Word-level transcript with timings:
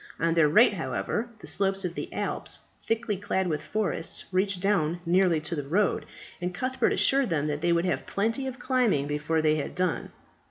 On 0.19 0.33
their 0.33 0.49
right, 0.49 0.73
however, 0.73 1.29
the 1.41 1.45
slopes 1.45 1.85
of 1.85 1.93
the 1.93 2.11
Alps, 2.11 2.61
thickly 2.83 3.17
clad 3.17 3.45
with 3.45 3.61
forests, 3.61 4.25
reached 4.31 4.59
down 4.59 4.99
nearly 5.05 5.39
to 5.41 5.53
the 5.55 5.61
road, 5.61 6.07
and 6.41 6.55
Cuthbert 6.55 6.91
assured 6.91 7.29
them 7.29 7.45
that 7.45 7.61
they 7.61 7.71
would 7.71 7.85
have 7.85 8.07
plenty 8.07 8.47
of 8.47 8.57
climbing 8.57 9.05
before 9.05 9.43
they 9.43 9.57
had 9.57 9.75
done. 9.75 10.09